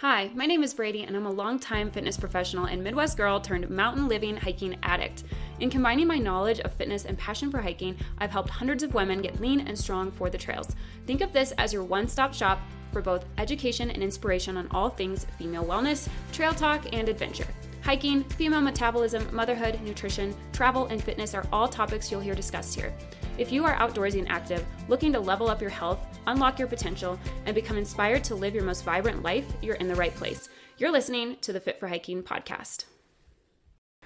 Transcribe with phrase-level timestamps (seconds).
[0.00, 3.68] Hi, my name is Brady, and I'm a longtime fitness professional and Midwest girl turned
[3.68, 5.24] mountain living hiking addict.
[5.58, 9.20] In combining my knowledge of fitness and passion for hiking, I've helped hundreds of women
[9.22, 10.76] get lean and strong for the trails.
[11.08, 12.60] Think of this as your one stop shop
[12.92, 17.48] for both education and inspiration on all things female wellness, trail talk, and adventure.
[17.82, 22.94] Hiking, female metabolism, motherhood, nutrition, travel, and fitness are all topics you'll hear discussed here.
[23.38, 27.20] If you are outdoorsy and active, looking to level up your health, unlock your potential,
[27.46, 30.48] and become inspired to live your most vibrant life, you're in the right place.
[30.76, 32.86] You're listening to the Fit for Hiking podcast.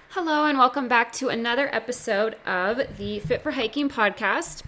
[0.09, 4.61] Hello, and welcome back to another episode of the Fit for Hiking podcast.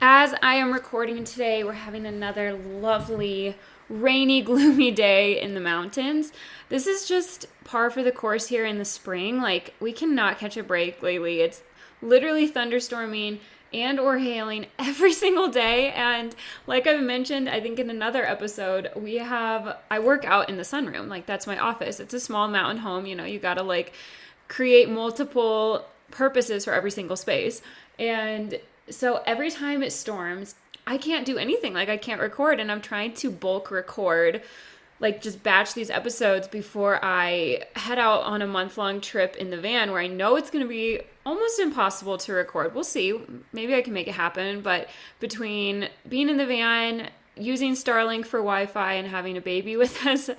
[0.00, 3.56] As I am recording today, we're having another lovely,
[3.88, 6.32] rainy, gloomy day in the mountains.
[6.68, 9.42] This is just par for the course here in the spring.
[9.42, 11.40] Like, we cannot catch a break lately.
[11.40, 11.62] It's
[12.00, 13.40] literally thunderstorming
[13.72, 15.92] and or hailing every single day.
[15.92, 16.34] And
[16.66, 20.62] like i've mentioned i think in another episode we have i work out in the
[20.62, 21.08] sunroom.
[21.08, 22.00] Like that's my office.
[22.00, 23.92] It's a small mountain home you know you gotta like
[24.48, 27.62] create multiple purposes for every single space.
[27.98, 30.54] And so every time it storms
[30.86, 31.74] i can't do anything.
[31.74, 34.42] Like i can't record and i'm trying to bulk record
[35.00, 39.50] like just batch these episodes before I head out on a month long trip in
[39.50, 42.74] the van where I know it's going to be almost impossible to record.
[42.74, 43.18] We'll see.
[43.52, 44.60] Maybe I can make it happen.
[44.60, 49.76] But between being in the van, using Starlink for Wi Fi, and having a baby
[49.78, 50.30] with us,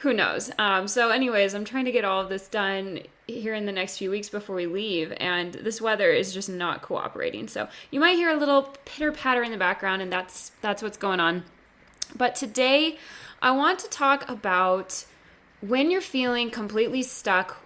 [0.00, 0.50] who knows?
[0.58, 3.96] Um, so, anyways, I'm trying to get all of this done here in the next
[3.96, 7.48] few weeks before we leave, and this weather is just not cooperating.
[7.48, 10.98] So, you might hear a little pitter patter in the background, and that's that's what's
[10.98, 11.44] going on.
[12.14, 12.98] But today,
[13.46, 15.04] I want to talk about
[15.60, 17.58] when you're feeling completely stuck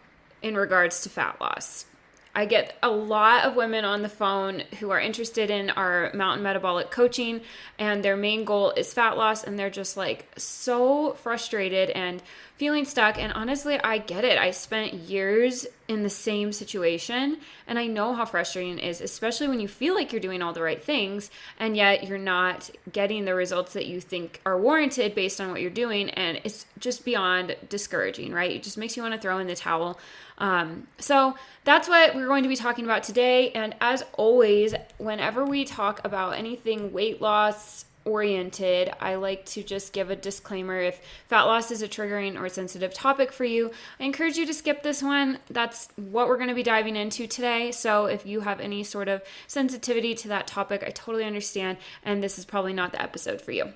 [0.43, 1.87] in regards to fat loss.
[2.35, 6.43] I get a lot of women on the phone who are interested in our mountain
[6.43, 7.41] metabolic coaching,
[7.79, 12.23] and their main goal is fat loss, and they're just like so frustrated and
[12.57, 13.19] feeling stuck.
[13.19, 14.39] And honestly, I get it.
[14.39, 19.49] I spent years in the same situation, and I know how frustrating it is, especially
[19.49, 23.25] when you feel like you're doing all the right things, and yet you're not getting
[23.25, 26.11] the results that you think are warranted based on what you're doing.
[26.11, 28.53] And it's just beyond discouraging, right?
[28.53, 29.99] It just makes you want to throw in the towel.
[30.41, 33.51] Um, so that's what we're going to be talking about today.
[33.53, 39.93] And as always, whenever we talk about anything weight loss, oriented, I like to just
[39.93, 43.71] give a disclaimer if fat loss is a triggering or sensitive topic for you.
[44.01, 45.39] I encourage you to skip this one.
[45.51, 47.73] That's what we're going to be diving into today.
[47.73, 52.23] So if you have any sort of sensitivity to that topic, I totally understand, and
[52.23, 53.75] this is probably not the episode for you.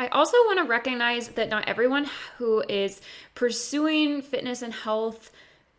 [0.00, 3.00] I also want to recognize that not everyone who is
[3.34, 5.30] pursuing fitness and health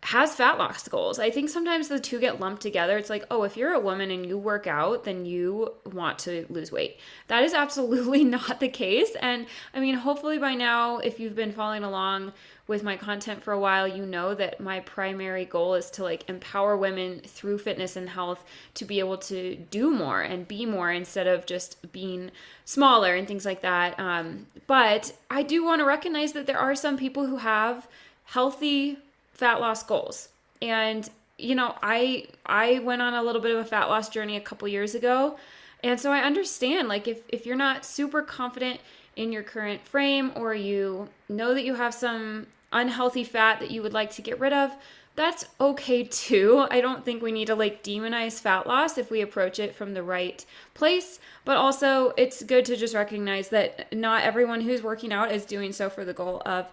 [0.01, 1.19] has fat loss goals.
[1.19, 2.97] I think sometimes the two get lumped together.
[2.97, 6.45] It's like, oh, if you're a woman and you work out, then you want to
[6.49, 6.97] lose weight.
[7.27, 9.13] That is absolutely not the case.
[9.21, 12.31] And I mean, hopefully by now, if you've been following along
[12.65, 16.29] with my content for a while, you know that my primary goal is to like
[16.29, 18.45] empower women through fitness and health
[18.75, 22.31] to be able to do more and be more instead of just being
[22.63, 23.99] smaller and things like that.
[23.99, 27.87] Um, but I do want to recognize that there are some people who have
[28.23, 28.99] healthy
[29.39, 30.29] fat loss goals.
[30.61, 34.35] And you know, I I went on a little bit of a fat loss journey
[34.35, 35.37] a couple years ago.
[35.81, 38.81] And so I understand like if if you're not super confident
[39.15, 43.81] in your current frame or you know that you have some unhealthy fat that you
[43.81, 44.71] would like to get rid of,
[45.15, 46.67] that's okay too.
[46.71, 49.93] I don't think we need to like demonize fat loss if we approach it from
[49.93, 55.13] the right place, but also it's good to just recognize that not everyone who's working
[55.13, 56.67] out is doing so for the goal of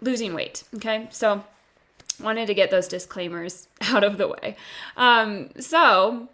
[0.00, 1.08] losing weight, okay?
[1.10, 1.44] So
[2.20, 4.56] wanted to get those disclaimers out of the way.
[4.96, 6.28] Um, so,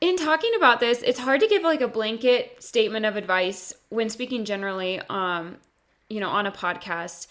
[0.00, 4.10] in talking about this, it's hard to give like a blanket statement of advice when
[4.10, 5.56] speaking generally, um,
[6.08, 7.28] you know, on a podcast.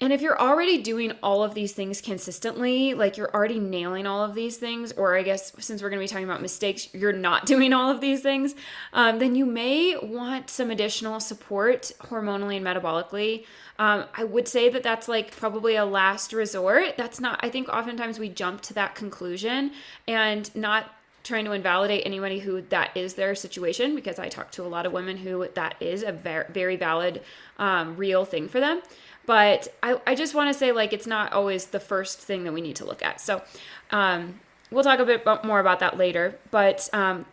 [0.00, 4.22] And if you're already doing all of these things consistently, like you're already nailing all
[4.22, 7.12] of these things, or I guess since we're going to be talking about mistakes, you're
[7.12, 8.54] not doing all of these things,
[8.92, 13.44] um, then you may want some additional support hormonally and metabolically.
[13.80, 16.96] Um, I would say that that's like probably a last resort.
[16.96, 19.72] That's not, I think oftentimes we jump to that conclusion
[20.06, 20.94] and not
[21.24, 24.86] trying to invalidate anybody who that is their situation because I talk to a lot
[24.86, 27.20] of women who that is a very, very valid,
[27.58, 28.80] um, real thing for them.
[29.28, 32.54] But I, I just want to say, like, it's not always the first thing that
[32.54, 33.20] we need to look at.
[33.20, 33.42] So
[33.90, 34.40] um,
[34.70, 36.38] we'll talk a bit more about that later.
[36.50, 37.26] But um,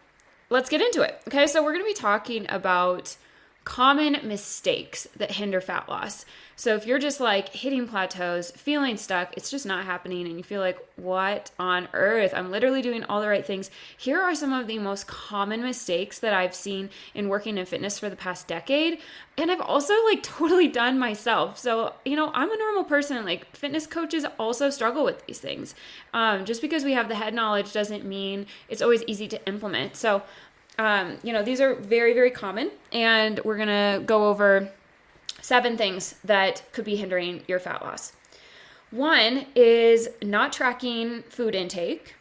[0.50, 1.22] let's get into it.
[1.26, 3.16] Okay, so we're going to be talking about
[3.66, 6.24] common mistakes that hinder fat loss.
[6.56, 10.44] So if you're just like hitting plateaus, feeling stuck, it's just not happening, and you
[10.44, 12.32] feel like, what on earth?
[12.34, 13.70] I'm literally doing all the right things.
[13.98, 18.00] Here are some of the most common mistakes that I've seen in working in fitness
[18.00, 19.00] for the past decade.
[19.38, 21.58] And I've also like totally done myself.
[21.58, 23.26] So, you know, I'm a normal person.
[23.26, 25.76] Like fitness coaches also struggle with these things.
[26.14, 29.98] Um, just because we have the head knowledge doesn't mean it's always easy to implement.
[29.98, 30.24] So,
[30.78, 32.72] um, you know, these are very, very common.
[32.92, 34.70] And we're to go over
[35.42, 38.14] seven things that could be hindering your fat loss.
[38.92, 42.16] One is not tracking food intake,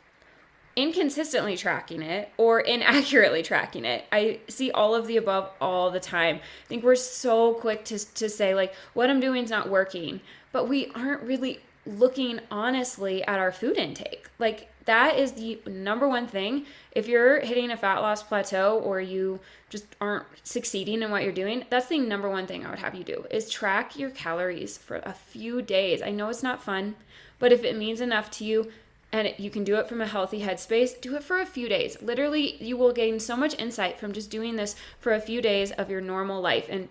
[0.76, 4.04] inconsistently tracking it, or inaccurately tracking it.
[4.10, 6.36] I see all of the above all the time.
[6.36, 10.20] I think we're so quick to, to say, like, what I'm doing is not working,
[10.52, 14.28] but we aren't really looking honestly at our food intake.
[14.38, 16.66] Like, that is the number one thing.
[16.92, 19.40] If you're hitting a fat loss plateau or you
[19.70, 22.94] just aren't succeeding in what you're doing, that's the number one thing I would have
[22.94, 26.02] you do is track your calories for a few days.
[26.02, 26.96] I know it's not fun,
[27.38, 28.70] but if it means enough to you
[29.12, 31.96] and you can do it from a healthy headspace, do it for a few days.
[32.02, 35.70] Literally, you will gain so much insight from just doing this for a few days
[35.72, 36.88] of your normal life and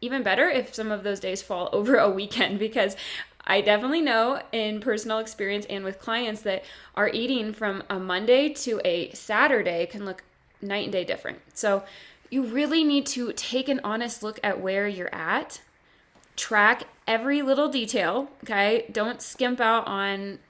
[0.00, 2.96] even better if some of those days fall over a weekend because
[3.46, 6.64] I definitely know in personal experience and with clients that
[6.94, 10.24] our eating from a Monday to a Saturday can look
[10.60, 11.38] night and day different.
[11.54, 11.84] So
[12.28, 15.60] you really need to take an honest look at where you're at,
[16.34, 18.86] track every little detail, okay?
[18.90, 20.40] Don't skimp out on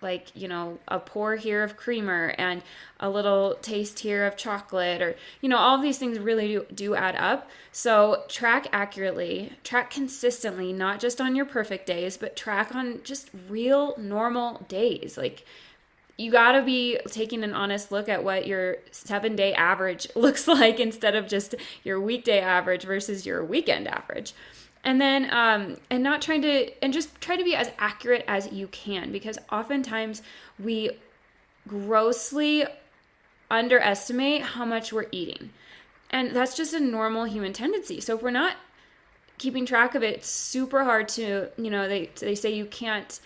[0.00, 2.62] like you know a pour here of creamer and
[3.00, 6.94] a little taste here of chocolate or you know all these things really do, do
[6.94, 7.48] add up.
[7.72, 13.30] So track accurately track consistently not just on your perfect days but track on just
[13.48, 15.16] real normal days.
[15.16, 15.44] Like
[16.16, 20.46] you got to be taking an honest look at what your seven day average looks
[20.46, 24.34] like instead of just your weekday average versus your weekend average
[24.84, 28.52] and then um, and not trying to and just try to be as accurate as
[28.52, 30.22] you can because oftentimes
[30.62, 30.90] we
[31.66, 32.64] grossly
[33.50, 35.50] underestimate how much we're eating.
[36.10, 38.00] And that's just a normal human tendency.
[38.00, 38.56] So if we're not
[39.36, 43.18] keeping track of it it's super hard to you know they, they say you can't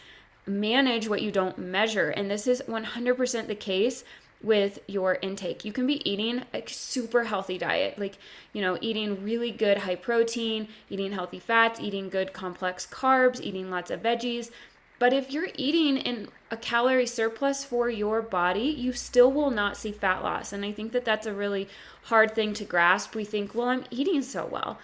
[0.47, 2.09] manage what you don't measure.
[2.11, 4.05] And this is 100% the case
[4.43, 5.65] with your intake.
[5.65, 8.19] You can be eating a super healthy diet, like,
[8.53, 13.71] you know, eating really good high protein, eating healthy fats, eating good complex carbs, eating
[13.71, 14.51] lots of veggies.
[14.99, 19.77] But if you're eating in a calorie surplus for your body, you still will not
[19.77, 20.53] see fat loss.
[20.53, 21.69] And I think that that's a really
[22.05, 23.15] hard thing to grasp.
[23.15, 24.79] We think, well, I'm eating so well.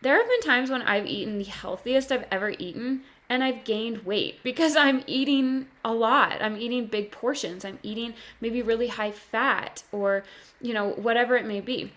[0.00, 4.04] There have been times when I've eaten the healthiest I've ever eaten and I've gained
[4.04, 6.40] weight because I'm eating a lot.
[6.40, 7.64] I'm eating big portions.
[7.64, 10.24] I'm eating maybe really high fat or,
[10.60, 11.92] you know, whatever it may be.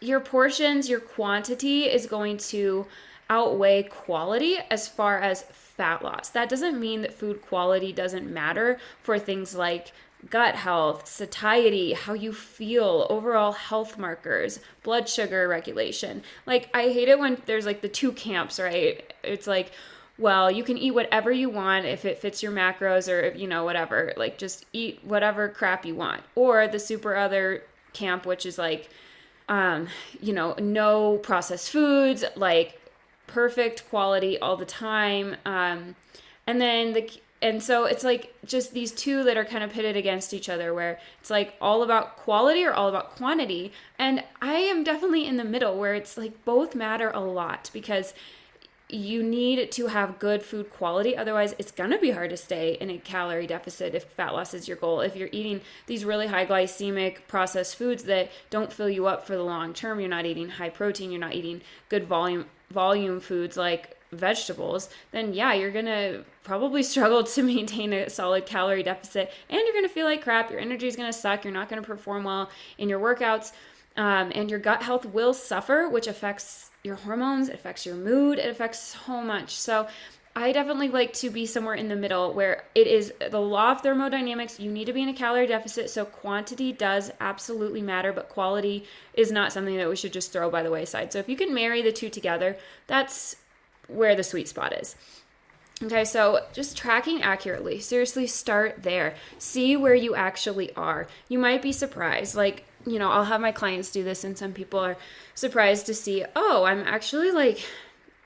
[0.00, 2.86] Your portions, your quantity is going to
[3.28, 6.28] outweigh quality as far as fat loss.
[6.30, 9.92] That doesn't mean that food quality doesn't matter for things like
[10.30, 16.22] gut health, satiety, how you feel, overall health markers, blood sugar regulation.
[16.46, 19.12] Like, I hate it when there's like the two camps, right?
[19.22, 19.72] It's like,
[20.16, 23.64] well, you can eat whatever you want if it fits your macros or, you know,
[23.64, 24.12] whatever.
[24.16, 26.22] Like, just eat whatever crap you want.
[26.34, 28.88] Or the super other camp, which is like,
[29.48, 29.88] um,
[30.20, 32.80] you know, no processed foods, like
[33.26, 35.36] perfect quality all the time.
[35.44, 35.96] Um,
[36.46, 37.10] and then the,
[37.42, 40.72] and so it's like just these two that are kind of pitted against each other
[40.72, 45.36] where it's like all about quality or all about quantity and i am definitely in
[45.36, 48.14] the middle where it's like both matter a lot because
[48.88, 51.16] you need to have good food quality.
[51.16, 54.52] Otherwise, it's going to be hard to stay in a calorie deficit if fat loss
[54.52, 55.00] is your goal.
[55.00, 59.36] If you're eating these really high glycemic processed foods that don't fill you up for
[59.36, 63.56] the long term, you're not eating high protein, you're not eating good volume volume foods
[63.56, 69.32] like vegetables, then yeah, you're going to probably struggle to maintain a solid calorie deficit
[69.48, 70.50] and you're going to feel like crap.
[70.50, 71.44] Your energy is going to suck.
[71.44, 73.52] You're not going to perform well in your workouts.
[73.96, 78.38] Um, and your gut health will suffer, which affects your hormones, it affects your mood,
[78.38, 79.56] it affects so much.
[79.56, 79.88] So
[80.36, 83.80] I definitely like to be somewhere in the middle where it is the law of
[83.80, 84.60] thermodynamics.
[84.60, 85.90] You need to be in a calorie deficit.
[85.90, 90.50] So quantity does absolutely matter, but quality is not something that we should just throw
[90.50, 91.12] by the wayside.
[91.12, 93.36] So if you can marry the two together, that's
[93.88, 94.96] where the sweet spot is.
[95.82, 97.80] Okay, so just tracking accurately.
[97.80, 99.14] Seriously, start there.
[99.38, 101.08] See where you actually are.
[101.28, 102.34] You might be surprised.
[102.34, 104.96] Like, you know, I'll have my clients do this, and some people are
[105.34, 107.64] surprised to see, oh, I'm actually like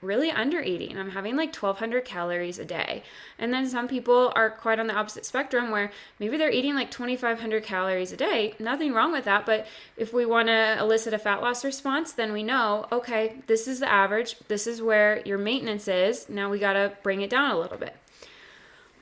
[0.01, 0.97] really under eating.
[0.97, 3.03] I'm having like 1200 calories a day.
[3.39, 6.91] And then some people are quite on the opposite spectrum where maybe they're eating like
[6.91, 8.55] 2500 calories a day.
[8.59, 12.33] Nothing wrong with that, but if we want to elicit a fat loss response, then
[12.33, 14.37] we know, okay, this is the average.
[14.47, 16.29] This is where your maintenance is.
[16.29, 17.97] Now we got to bring it down a little bit.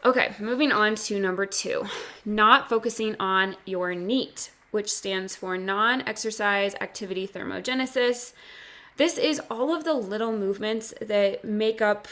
[0.04, 1.84] Okay, moving on to number 2.
[2.24, 8.32] Not focusing on your NEAT, which stands for non-exercise activity thermogenesis.
[8.96, 12.08] This is all of the little movements that make up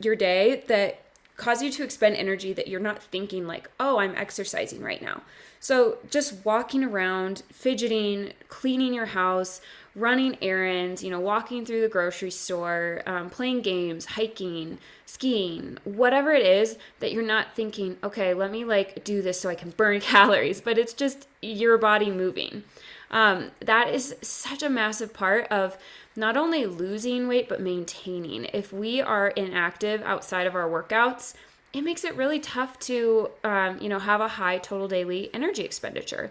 [0.00, 1.02] your day that
[1.36, 5.22] cause you to expend energy that you're not thinking like, "Oh, I'm exercising right now."
[5.60, 9.60] So, just walking around, fidgeting, cleaning your house,
[9.94, 16.32] running errands, you know, walking through the grocery store, um, playing games, hiking, skiing, whatever
[16.32, 19.70] it is that you're not thinking, okay, let me like do this so I can
[19.70, 22.62] burn calories, but it's just your body moving.
[23.10, 25.78] Um, that is such a massive part of
[26.14, 28.44] not only losing weight, but maintaining.
[28.46, 31.34] If we are inactive outside of our workouts,
[31.72, 35.62] it makes it really tough to, um, you know, have a high total daily energy
[35.62, 36.30] expenditure.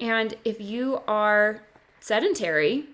[0.00, 1.62] And if you are
[2.00, 2.86] sedentary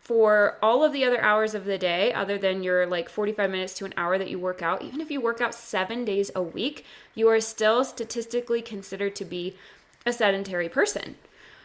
[0.00, 3.74] for all of the other hours of the day, other than your like 45 minutes
[3.74, 6.42] to an hour that you work out, even if you work out seven days a
[6.42, 9.56] week, you are still statistically considered to be
[10.04, 11.16] a sedentary person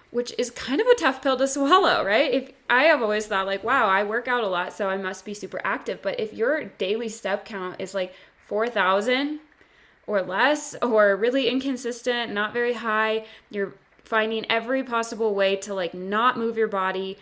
[0.10, 2.34] which is kind of a tough pill to swallow, right?
[2.34, 5.26] If I have always thought like, wow, I work out a lot, so I must
[5.26, 6.02] be super active.
[6.02, 8.14] But if your daily step count is like
[8.48, 9.40] 4,000
[10.08, 13.74] or less, or really inconsistent, not very high, you're
[14.04, 17.18] finding every possible way to like not move your body,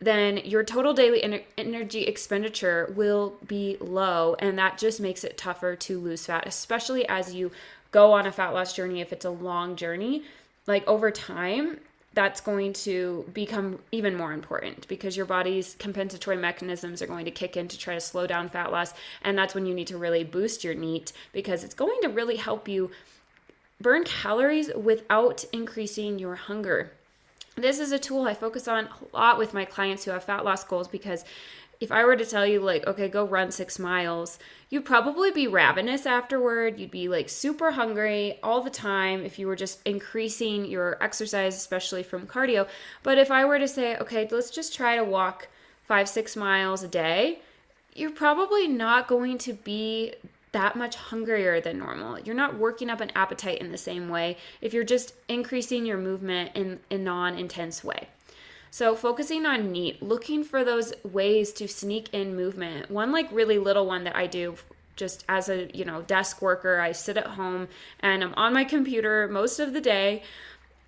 [0.00, 4.36] then your total daily en- energy expenditure will be low.
[4.38, 7.50] And that just makes it tougher to lose fat, especially as you
[7.90, 10.22] go on a fat loss journey if it's a long journey.
[10.66, 11.80] Like over time,
[12.18, 17.30] that's going to become even more important because your body's compensatory mechanisms are going to
[17.30, 18.92] kick in to try to slow down fat loss.
[19.22, 22.34] And that's when you need to really boost your NEAT because it's going to really
[22.34, 22.90] help you
[23.80, 26.90] burn calories without increasing your hunger.
[27.54, 30.44] This is a tool I focus on a lot with my clients who have fat
[30.44, 31.24] loss goals because
[31.80, 35.46] if I were to tell you, like, okay, go run six miles, you'd probably be
[35.46, 36.78] ravenous afterward.
[36.78, 41.56] You'd be like super hungry all the time if you were just increasing your exercise,
[41.56, 42.66] especially from cardio.
[43.02, 45.48] But if I were to say, okay, let's just try to walk
[45.86, 47.40] five, six miles a day,
[47.94, 50.14] you're probably not going to be
[50.52, 52.18] that much hungrier than normal.
[52.18, 55.98] You're not working up an appetite in the same way if you're just increasing your
[55.98, 58.08] movement in a non intense way.
[58.70, 62.90] So, focusing on NEAT, looking for those ways to sneak in movement.
[62.90, 64.56] One like really little one that I do
[64.96, 67.68] just as a, you know, desk worker, I sit at home
[68.00, 70.22] and I'm on my computer most of the day.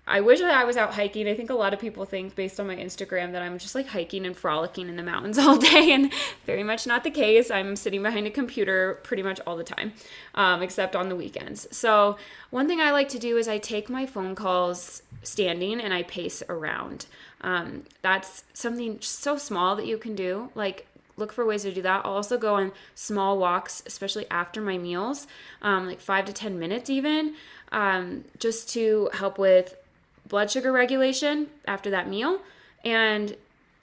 [0.07, 1.27] I wish that I was out hiking.
[1.27, 3.87] I think a lot of people think, based on my Instagram, that I'm just like
[3.87, 6.11] hiking and frolicking in the mountains all day, and
[6.45, 7.51] very much not the case.
[7.51, 9.93] I'm sitting behind a computer pretty much all the time,
[10.35, 11.67] um, except on the weekends.
[11.75, 12.17] So,
[12.49, 16.03] one thing I like to do is I take my phone calls standing and I
[16.03, 17.05] pace around.
[17.41, 20.51] Um, that's something so small that you can do.
[20.55, 22.05] Like, look for ways to do that.
[22.05, 25.27] I'll also go on small walks, especially after my meals,
[25.61, 27.35] um, like five to 10 minutes even,
[27.71, 29.75] um, just to help with
[30.27, 32.41] blood sugar regulation after that meal
[32.85, 33.35] and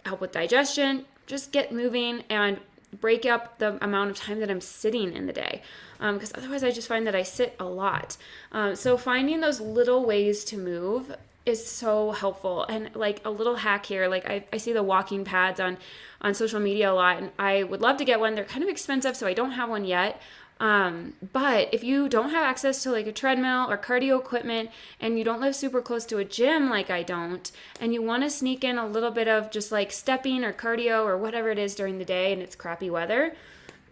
[0.05, 1.05] help with digestion.
[1.27, 2.59] Just get moving and
[3.01, 5.63] break up the amount of time that I'm sitting in the day
[5.99, 8.17] because um, otherwise I just find that I sit a lot.
[8.53, 11.15] Um, so finding those little ways to move
[11.49, 12.65] is so helpful.
[12.65, 15.79] And like a little hack here like I, I see the walking pads on
[16.21, 18.35] on social media a lot and i would love to get one.
[18.35, 20.21] They're kind of expensive so i don't have one yet.
[20.61, 25.17] Um, but if you don't have access to like a treadmill or cardio equipment and
[25.17, 27.51] you don't live super close to a gym like I don't,
[27.81, 31.05] and you want to sneak in a little bit of just like stepping or cardio
[31.05, 33.37] or whatever it is during the day and it's crappy weather,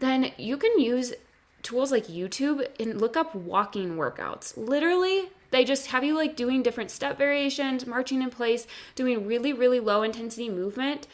[0.00, 1.14] then you can use
[1.62, 4.56] tools like YouTube and look up walking workouts.
[4.56, 9.52] Literally, they just have you like doing different step variations, marching in place, doing really,
[9.52, 11.06] really low intensity movement.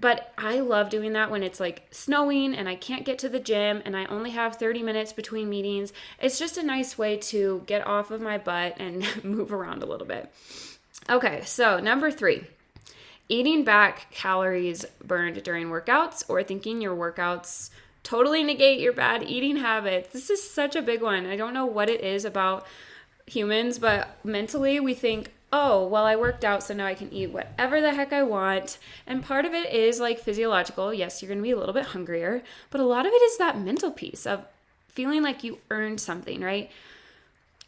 [0.00, 3.40] But I love doing that when it's like snowing and I can't get to the
[3.40, 5.92] gym and I only have 30 minutes between meetings.
[6.20, 9.86] It's just a nice way to get off of my butt and move around a
[9.86, 10.32] little bit.
[11.10, 12.44] Okay, so number three
[13.30, 17.70] eating back calories burned during workouts or thinking your workouts
[18.02, 20.12] totally negate your bad eating habits.
[20.12, 21.26] This is such a big one.
[21.26, 22.66] I don't know what it is about
[23.28, 27.30] humans, but mentally we think, oh, well, I worked out, so now I can eat
[27.30, 28.78] whatever the heck I want.
[29.06, 30.92] And part of it is like physiological.
[30.92, 33.38] Yes, you're going to be a little bit hungrier, but a lot of it is
[33.38, 34.44] that mental piece of
[34.88, 36.70] feeling like you earned something, right?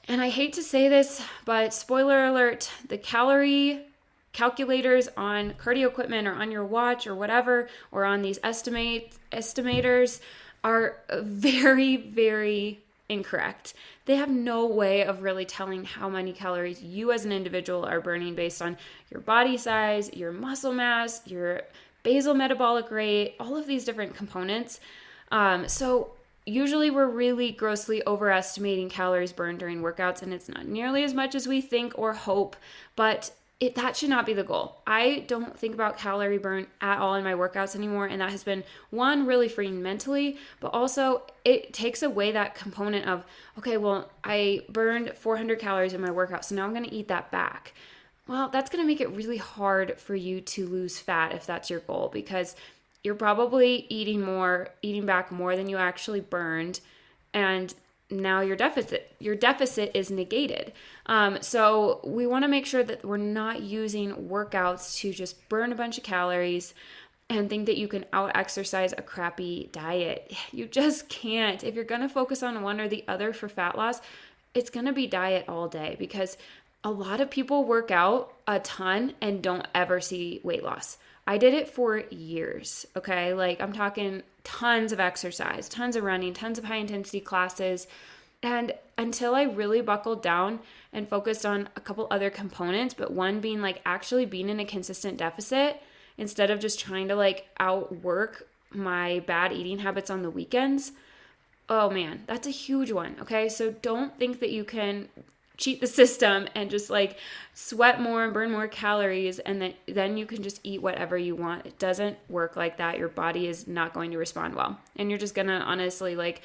[0.08, 3.82] And I hate to say this, but spoiler alert the calorie
[4.32, 10.20] calculators on cardio equipment or on your watch or whatever, or on these estimate estimators
[10.62, 13.74] are very, very incorrect.
[14.06, 18.00] They have no way of really telling how many calories you as an individual are
[18.00, 18.78] burning based on
[19.10, 21.62] your body size, your muscle mass, your
[22.02, 24.80] basal metabolic rate, all of these different components.
[25.30, 26.12] Um, so
[26.46, 31.34] usually we're really grossly overestimating calories burned during workouts and it's not nearly as much
[31.34, 32.56] as we think or hope
[32.96, 34.80] but it, that should not be the goal.
[34.86, 38.06] I don't think about calorie burn at all in my workouts anymore.
[38.06, 43.06] And that has been one, really freeing mentally, but also it takes away that component
[43.06, 43.24] of,
[43.58, 47.08] okay, well, I burned 400 calories in my workout, so now I'm going to eat
[47.08, 47.74] that back.
[48.26, 51.68] Well, that's going to make it really hard for you to lose fat if that's
[51.68, 52.56] your goal because
[53.02, 56.80] you're probably eating more, eating back more than you actually burned.
[57.34, 57.74] And
[58.10, 60.72] now your deficit your deficit is negated.
[61.06, 65.72] Um, so we want to make sure that we're not using workouts to just burn
[65.72, 66.74] a bunch of calories
[67.28, 70.32] and think that you can out exercise a crappy diet.
[70.52, 71.62] You just can't.
[71.62, 74.00] If you're going to focus on one or the other for fat loss
[74.54, 76.36] it's going to be diet all day because
[76.82, 80.98] a lot of people work out a ton and don't ever see weight loss
[81.30, 83.32] I did it for years, okay?
[83.32, 87.86] Like I'm talking tons of exercise, tons of running, tons of high intensity classes.
[88.42, 90.58] And until I really buckled down
[90.92, 94.64] and focused on a couple other components, but one being like actually being in a
[94.64, 95.80] consistent deficit
[96.18, 100.90] instead of just trying to like outwork my bad eating habits on the weekends.
[101.68, 103.14] Oh man, that's a huge one.
[103.20, 103.48] Okay.
[103.48, 105.08] So don't think that you can
[105.60, 107.18] cheat the system and just like
[107.54, 111.36] sweat more and burn more calories and then then you can just eat whatever you
[111.36, 111.66] want.
[111.66, 112.98] It doesn't work like that.
[112.98, 114.78] Your body is not going to respond well.
[114.96, 116.42] And you're just going to honestly like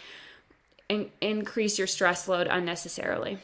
[0.90, 3.40] in- increase your stress load unnecessarily.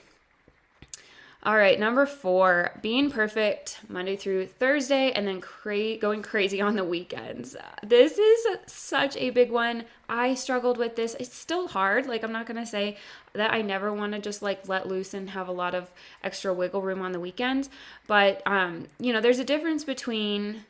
[1.43, 6.75] All right, number four, being perfect Monday through Thursday and then cra- going crazy on
[6.75, 7.55] the weekends.
[7.81, 9.85] This is such a big one.
[10.07, 11.15] I struggled with this.
[11.19, 12.05] It's still hard.
[12.05, 12.95] Like, I'm not going to say
[13.33, 15.89] that I never want to just like let loose and have a lot of
[16.23, 17.71] extra wiggle room on the weekends.
[18.05, 20.65] But, um, you know, there's a difference between,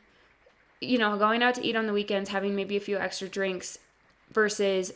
[0.80, 3.78] you know, going out to eat on the weekends, having maybe a few extra drinks
[4.32, 4.94] versus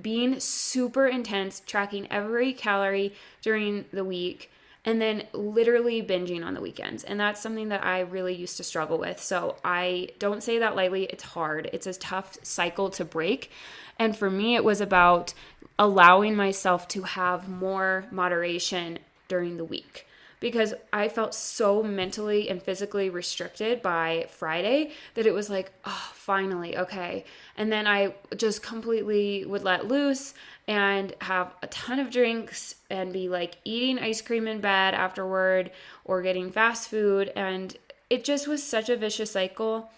[0.00, 3.12] being super intense, tracking every calorie
[3.42, 4.52] during the week
[4.84, 7.04] and then literally binging on the weekends.
[7.04, 9.20] And that's something that I really used to struggle with.
[9.20, 11.04] So I don't say that lightly.
[11.04, 13.50] It's hard, it's a tough cycle to break.
[13.98, 15.34] And for me, it was about
[15.78, 20.06] allowing myself to have more moderation during the week
[20.40, 26.10] because I felt so mentally and physically restricted by Friday that it was like, oh,
[26.14, 27.24] finally, okay.
[27.56, 30.32] And then I just completely would let loose
[30.66, 35.70] and have a ton of drinks and be like eating ice cream in bed afterward
[36.04, 37.30] or getting fast food.
[37.36, 37.76] And
[38.08, 39.90] it just was such a vicious cycle.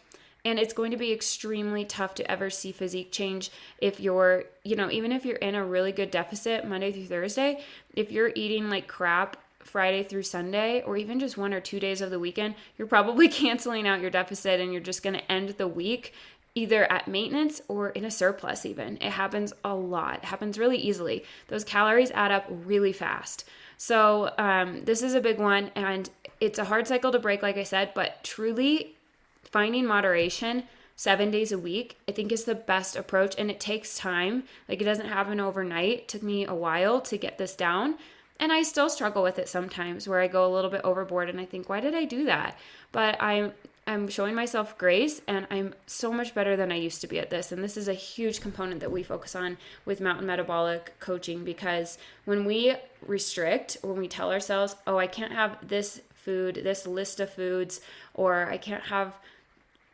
[0.45, 4.75] And it's going to be extremely tough to ever see physique change if you're, you
[4.75, 7.63] know, even if you're in a really good deficit Monday through Thursday,
[7.95, 12.01] if you're eating like crap Friday through Sunday, or even just one or two days
[12.01, 15.51] of the weekend, you're probably canceling out your deficit and you're just going to end
[15.51, 16.13] the week
[16.55, 18.97] either at maintenance or in a surplus, even.
[18.99, 21.25] It happens a lot, it happens really easily.
[21.49, 23.45] Those calories add up really fast.
[23.79, 26.09] So, um, this is a big one, and
[26.41, 28.97] it's a hard cycle to break, like I said, but truly
[29.45, 30.65] finding moderation
[30.97, 33.35] seven days a week, I think is the best approach.
[33.39, 34.45] And it takes time.
[34.69, 35.99] Like it doesn't happen overnight.
[35.99, 37.97] It took me a while to get this down.
[38.43, 41.39] And I still struggle with it sometimes where I go a little bit overboard and
[41.41, 42.59] I think, why did I do that?
[42.91, 43.53] But I'm
[43.87, 47.31] I'm showing myself grace and I'm so much better than I used to be at
[47.31, 47.53] this.
[47.53, 51.99] And this is a huge component that we focus on with mountain metabolic coaching because
[52.25, 52.75] when we
[53.07, 57.81] restrict, when we tell ourselves, oh, I can't have this food, this list of foods,
[58.13, 59.15] or I can't have,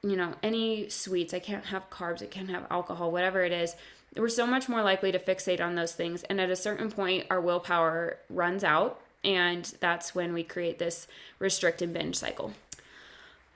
[0.02, 3.76] you know, any sweets, I can't have carbs, I can't have alcohol, whatever it is,
[4.16, 6.22] we're so much more likely to fixate on those things.
[6.24, 9.00] And at a certain point, our willpower runs out.
[9.24, 11.06] And that's when we create this
[11.38, 12.52] restrict and binge cycle.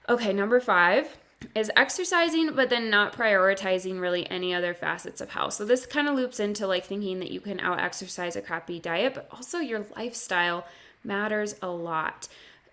[0.08, 1.16] Okay, number five
[1.54, 5.54] is exercising, but then not prioritizing really any other facets of health.
[5.54, 8.78] So this kind of loops into like thinking that you can out exercise a crappy
[8.78, 10.66] diet, but also your lifestyle
[11.04, 12.28] matters a lot.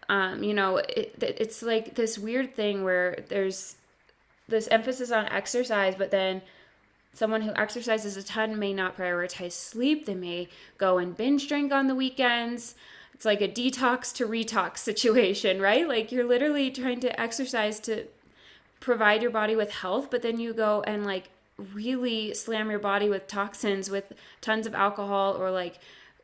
[0.07, 3.75] Um, you know, it, it's like this weird thing where there's
[4.47, 6.41] this emphasis on exercise, but then
[7.13, 10.05] someone who exercises a ton may not prioritize sleep.
[10.05, 12.75] They may go and binge drink on the weekends
[13.19, 15.85] it's like a detox to retox situation, right?
[15.85, 18.05] Like you're literally trying to exercise to
[18.79, 21.29] provide your body with health, but then you go and like
[21.73, 25.79] really slam your body with toxins with tons of alcohol or like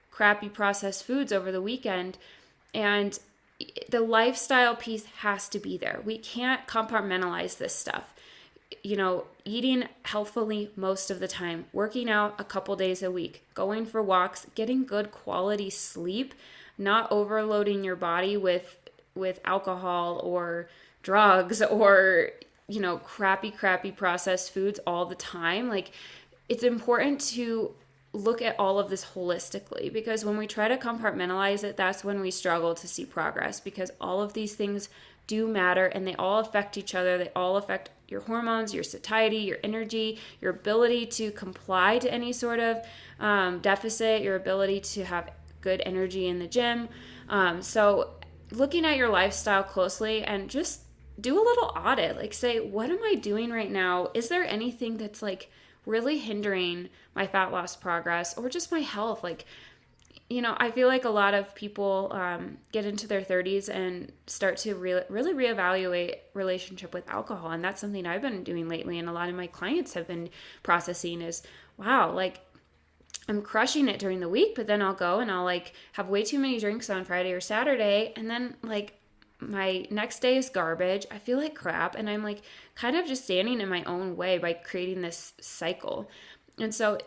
[0.10, 2.18] crappy processed foods over the weekend.
[2.74, 3.20] And
[3.90, 6.00] the lifestyle piece has to be there.
[6.06, 8.14] We can't compartmentalize this stuff.
[8.84, 13.44] You know, eating healthfully most of the time, working out a couple days a week,
[13.54, 16.34] going for walks, getting good quality sleep,
[16.78, 18.78] not overloading your body with
[19.14, 20.68] with alcohol or
[21.02, 22.32] drugs or
[22.68, 25.70] you know, crappy crappy processed foods all the time.
[25.70, 25.92] Like
[26.50, 27.76] it's important to
[28.14, 32.22] look at all of this holistically because when we try to compartmentalize it, that's when
[32.22, 34.90] we struggle to see progress because all of these things
[35.28, 37.18] do matter and they all affect each other.
[37.18, 42.32] They all affect your hormones, your satiety, your energy, your ability to comply to any
[42.32, 42.86] sort of
[43.20, 46.88] um, deficit, your ability to have good energy in the gym.
[47.30, 48.12] Um, so,
[48.52, 50.82] looking at your lifestyle closely and just
[51.20, 54.98] do a little audit like say what am i doing right now is there anything
[54.98, 55.50] that's like
[55.86, 59.24] really hindering my fat loss progress or just my health.
[59.24, 59.46] Like,
[60.30, 64.12] you know, I feel like a lot of people um, get into their 30s and
[64.26, 68.98] start to re- really reevaluate relationship with alcohol, and that's something I've been doing lately,
[68.98, 70.30] and a lot of my clients have been
[70.64, 71.44] processing is,
[71.78, 72.40] wow, like
[73.30, 76.24] I'm crushing it during the week, but then I'll go and I'll like have way
[76.24, 79.00] too many drinks on Friday or Saturday, and then like
[79.40, 81.06] my next day is garbage.
[81.12, 81.96] I feel like crap.
[81.96, 82.42] And I'm like
[82.76, 86.10] kind of just standing in my own way by creating this cycle.
[86.60, 86.98] And so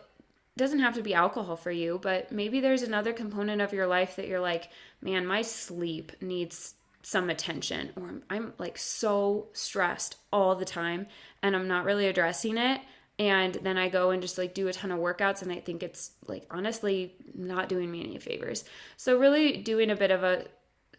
[0.57, 4.15] doesn't have to be alcohol for you, but maybe there's another component of your life
[4.15, 4.69] that you're like,
[5.01, 11.07] man, my sleep needs some attention, or I'm like so stressed all the time
[11.41, 12.81] and I'm not really addressing it.
[13.17, 15.83] And then I go and just like do a ton of workouts, and I think
[15.83, 18.63] it's like honestly not doing me any favors.
[18.95, 20.45] So, really doing a bit of a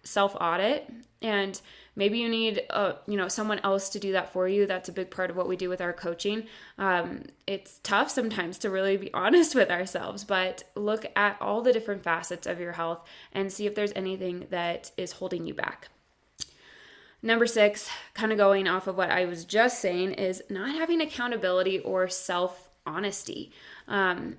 [0.02, 0.90] self audit
[1.22, 1.60] and
[1.96, 4.66] maybe you need a, you know someone else to do that for you.
[4.66, 6.44] That's a big part of what we do with our coaching.
[6.78, 11.72] Um, it's tough sometimes to really be honest with ourselves but look at all the
[11.72, 15.88] different facets of your health and see if there's anything that is holding you back.
[17.22, 21.00] Number six kind of going off of what i was just saying is not having
[21.00, 23.52] accountability or self honesty
[23.88, 24.38] um,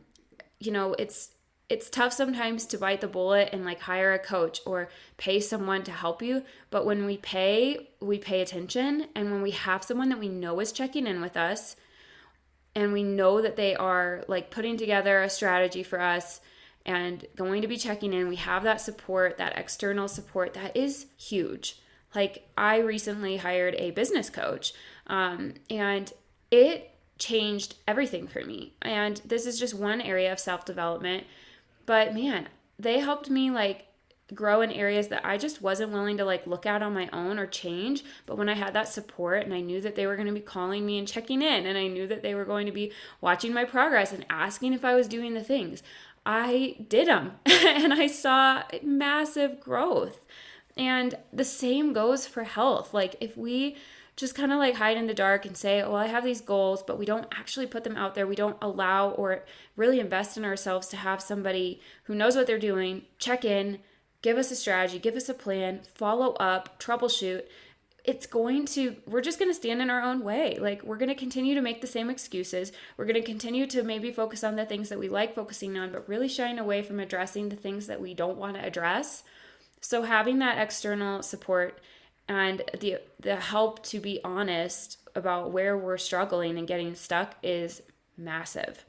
[0.59, 1.29] you know it's
[1.71, 5.83] it's tough sometimes to bite the bullet and like hire a coach or pay someone
[5.83, 6.43] to help you.
[6.69, 9.07] But when we pay, we pay attention.
[9.15, 11.77] And when we have someone that we know is checking in with us
[12.75, 16.41] and we know that they are like putting together a strategy for us
[16.85, 21.05] and going to be checking in, we have that support, that external support that is
[21.17, 21.79] huge.
[22.13, 24.73] Like I recently hired a business coach
[25.07, 26.11] um, and
[26.51, 28.73] it changed everything for me.
[28.81, 31.23] And this is just one area of self development
[31.91, 32.47] but man,
[32.79, 33.87] they helped me like
[34.33, 37.37] grow in areas that I just wasn't willing to like look at on my own
[37.37, 38.05] or change.
[38.25, 40.39] But when I had that support and I knew that they were going to be
[40.39, 43.53] calling me and checking in, and I knew that they were going to be watching
[43.53, 45.83] my progress and asking if I was doing the things,
[46.25, 50.25] I did them and I saw massive growth.
[50.77, 52.93] And the same goes for health.
[52.93, 53.75] Like, if we
[54.21, 56.83] just kind of like hide in the dark and say, well, I have these goals,
[56.83, 58.27] but we don't actually put them out there.
[58.27, 59.43] We don't allow or
[59.75, 63.79] really invest in ourselves to have somebody who knows what they're doing check in,
[64.21, 67.45] give us a strategy, give us a plan, follow up, troubleshoot.
[68.03, 70.59] It's going to, we're just going to stand in our own way.
[70.59, 72.71] Like, we're going to continue to make the same excuses.
[72.97, 75.91] We're going to continue to maybe focus on the things that we like focusing on,
[75.91, 79.23] but really shying away from addressing the things that we don't want to address.
[79.81, 81.79] So, having that external support
[82.31, 87.81] and the the help to be honest about where we're struggling and getting stuck is
[88.15, 88.85] massive.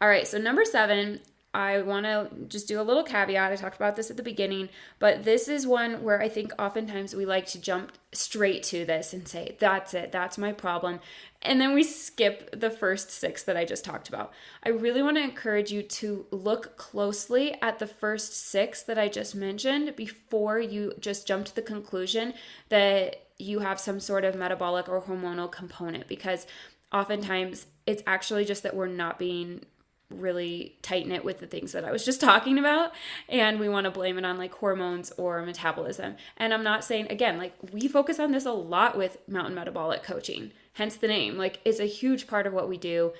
[0.00, 1.20] All right, so number 7,
[1.54, 3.52] I want to just do a little caveat.
[3.52, 7.14] I talked about this at the beginning, but this is one where I think oftentimes
[7.14, 11.00] we like to jump straight to this and say, that's it, that's my problem.
[11.42, 14.32] And then we skip the first six that I just talked about.
[14.64, 19.08] I really want to encourage you to look closely at the first six that I
[19.08, 22.32] just mentioned before you just jump to the conclusion
[22.70, 26.46] that you have some sort of metabolic or hormonal component because
[26.92, 29.64] oftentimes it's actually just that we're not being
[30.12, 32.92] really tighten it with the things that I was just talking about
[33.28, 36.16] and we want to blame it on like hormones or metabolism.
[36.36, 40.02] And I'm not saying again like we focus on this a lot with mountain metabolic
[40.02, 41.36] coaching hence the name.
[41.36, 43.12] Like, it's a huge part of what we do.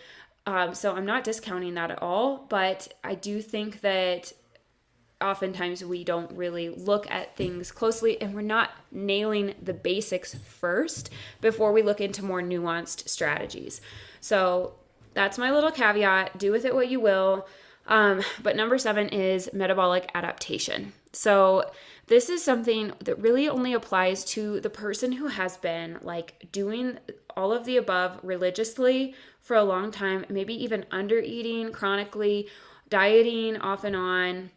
[0.46, 4.33] Um, so I'm not discounting that at all, but I do think that
[5.20, 11.11] oftentimes we don't really look at things closely and we're not nailing the basics first
[11.40, 13.81] before we look into more nuanced strategies.
[14.20, 14.74] So
[15.14, 16.38] that's my little caveat.
[16.38, 17.46] Do with it what you will.
[17.87, 20.92] Um, but number seven is metabolic adaptation.
[21.12, 21.70] So
[22.07, 26.98] this is something that really only applies to the person who has been like doing
[27.37, 32.48] all of the above religiously for a long time, maybe even under eating chronically,
[32.88, 34.51] dieting off and on,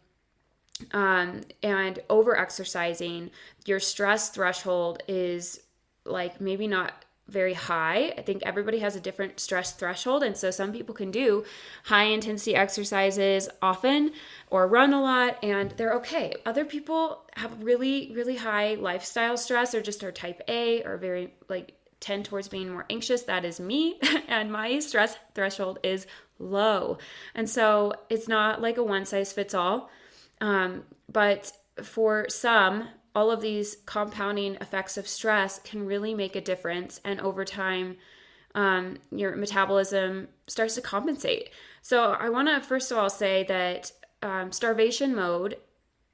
[0.92, 3.30] um, and over exercising,
[3.64, 5.60] your stress threshold is
[6.04, 8.14] like maybe not very high.
[8.16, 10.22] I think everybody has a different stress threshold.
[10.22, 11.44] And so some people can do
[11.84, 14.12] high intensity exercises often
[14.48, 16.34] or run a lot and they're okay.
[16.44, 21.34] Other people have really, really high lifestyle stress or just are type A or very
[21.48, 23.22] like tend towards being more anxious.
[23.22, 23.98] That is me.
[24.28, 26.06] and my stress threshold is
[26.38, 26.98] low.
[27.34, 29.90] And so it's not like a one size fits all.
[30.40, 36.40] Um, but for some, all of these compounding effects of stress can really make a
[36.40, 37.00] difference.
[37.02, 37.96] And over time,
[38.54, 41.48] um, your metabolism starts to compensate.
[41.80, 43.90] So I want to first of all say that
[44.22, 45.56] um, starvation mode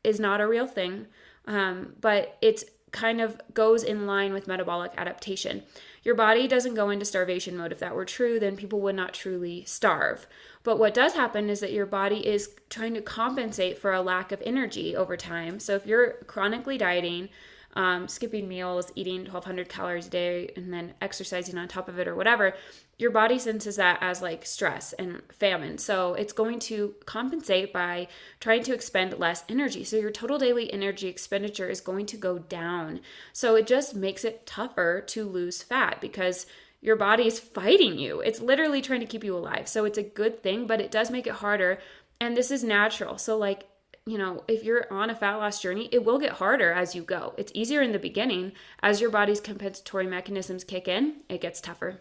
[0.05, 1.09] is not a real thing,
[1.47, 2.63] um, but it
[2.93, 5.65] kind of goes in line with metabolic adaptation.
[6.05, 7.73] Your body doesn't go into starvation mode.
[7.73, 10.29] If that were true, then people would not truly starve.
[10.65, 14.33] But what does happen is that your body is trying to compensate for a lack
[14.33, 15.59] of energy over time.
[15.59, 17.29] So if you're chronically dieting,
[17.75, 22.07] um, skipping meals, eating 1200 calories a day, and then exercising on top of it
[22.07, 22.55] or whatever,
[22.99, 25.79] your body senses that as like stress and famine.
[25.79, 28.09] So it's going to compensate by
[28.41, 29.85] trying to expend less energy.
[29.85, 33.01] So your total daily energy expenditure is going to go down.
[33.33, 36.47] So it just makes it tougher to lose fat because
[36.83, 38.21] your body is fighting you.
[38.21, 39.69] It's literally trying to keep you alive.
[39.69, 41.79] So it's a good thing, but it does make it harder.
[42.21, 43.19] And this is natural.
[43.19, 43.69] So, like,
[44.05, 47.03] you know, if you're on a fat loss journey, it will get harder as you
[47.03, 47.35] go.
[47.39, 48.53] It's easier in the beginning.
[48.83, 52.01] As your body's compensatory mechanisms kick in, it gets tougher.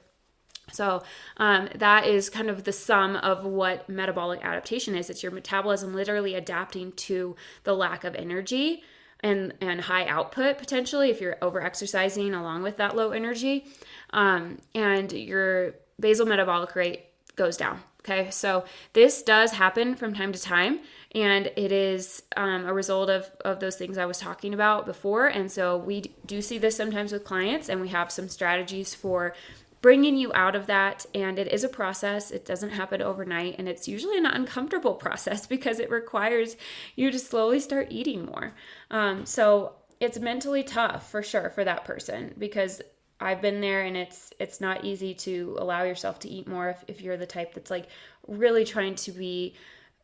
[0.72, 1.04] So,
[1.38, 5.12] um, that is kind of the sum of what metabolic adaptation is.
[5.12, 8.84] It's your metabolism literally adapting to the lack of energy
[9.24, 13.66] and, and high output potentially if you're over exercising along with that low energy.
[14.12, 17.06] Um, and your basal metabolic rate
[17.36, 17.82] goes down.
[18.02, 20.80] Okay, so this does happen from time to time,
[21.14, 25.28] and it is um, a result of, of those things I was talking about before.
[25.28, 29.36] And so we do see this sometimes with clients, and we have some strategies for
[29.82, 31.06] bringing you out of that.
[31.14, 35.48] And it is a process, it doesn't happen overnight, and it's usually an uncomfortable process
[35.48, 36.56] because it requires
[36.96, 38.54] you to slowly start eating more.
[38.90, 42.82] Um, so it's mentally tough for sure for that person because
[43.20, 46.84] I've been there and it's it's not easy to allow yourself to eat more if,
[46.88, 47.86] if you're the type that's like
[48.28, 49.54] really trying to be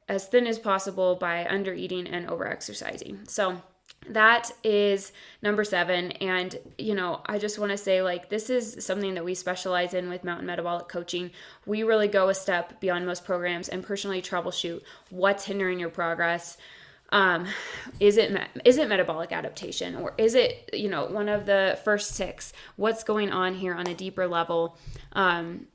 [0.07, 3.21] as thin as possible by under eating and over exercising.
[3.27, 3.61] So
[4.09, 6.11] that is number seven.
[6.13, 9.93] And, you know, I just want to say, like, this is something that we specialize
[9.93, 11.31] in with Mountain Metabolic Coaching.
[11.65, 16.57] We really go a step beyond most programs and personally troubleshoot what's hindering your progress
[17.09, 17.47] um,
[17.99, 22.11] is it is it metabolic adaptation or is it you know one of the first
[22.11, 24.77] six what's going on here on a deeper level
[25.13, 25.67] um,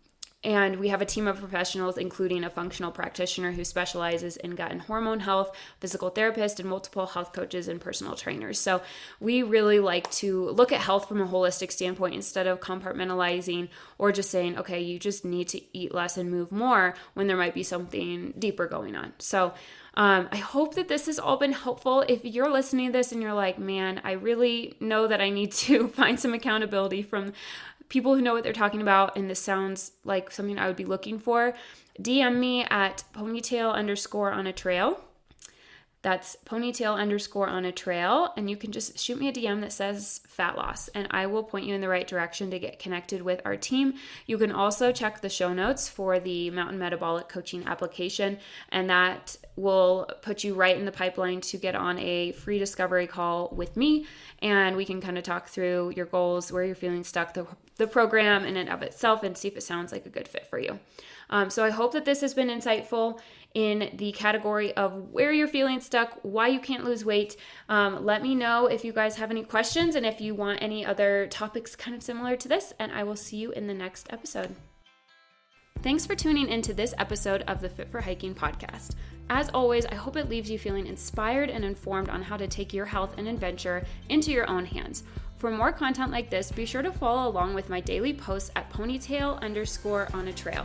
[0.45, 4.73] and we have a team of professionals, including a functional practitioner who specializes in gut
[4.73, 8.59] and hormone health, physical therapist, and multiple health coaches and personal trainers.
[8.59, 8.83] So
[9.21, 14.11] we really like to look at health from a holistic standpoint instead of compartmentalizing or
[14.11, 17.55] just saying, okay, you just need to eat less and move more when there might
[17.55, 19.13] be something deeper going on.
[19.19, 19.55] So
[19.95, 22.03] um, I hope that this has all been helpful.
[22.09, 25.53] If you're listening to this and you're like, man, I really know that I need
[25.53, 27.35] to find some accountability from
[27.93, 30.87] people who know what they're talking about, and this sounds like something I would be
[30.87, 31.53] looking for,
[32.01, 34.99] DM me at ponytail underscore on a trail.
[36.01, 38.33] That's ponytail underscore on a trail.
[38.37, 41.45] And you can just shoot me a DM that says fat loss, and I will
[41.45, 43.95] point you in the right direction to get connected with our team.
[44.27, 48.39] You can also check the show notes for the Mountain Metabolic Coaching application,
[48.71, 53.07] and that will put you right in the pipeline to get on a free discovery
[53.07, 54.07] call with me.
[54.41, 57.47] And we can kind of talk through your goals, where you're feeling stuck, the,
[57.83, 60.47] the program in and of itself, and see if it sounds like a good fit
[60.47, 60.79] for you.
[61.29, 63.21] Um, so I hope that this has been insightful
[63.55, 67.37] in the category of where you're feeling stuck, why you can't lose weight.
[67.69, 70.87] Um, let me know if you guys have any questions and if you want any
[70.87, 74.07] other topics kind of similar to this, and I will see you in the next
[74.11, 74.55] episode.
[75.83, 78.95] Thanks for tuning into this episode of the Fit for Hiking podcast.
[79.29, 82.73] As always, I hope it leaves you feeling inspired and informed on how to take
[82.73, 85.03] your health and adventure into your own hands.
[85.43, 88.73] For more content like this, be sure to follow along with my daily posts at
[88.73, 90.65] ponytail underscore on a trail.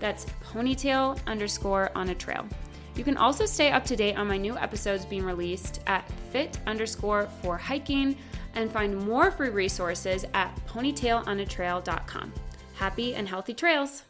[0.00, 2.44] That's ponytail underscore on a trail.
[2.96, 6.58] You can also stay up to date on my new episodes being released at fit
[6.66, 8.16] underscore for hiking
[8.54, 12.32] and find more free resources at ponytailonatrail.com.
[12.74, 14.02] Happy and healthy trails!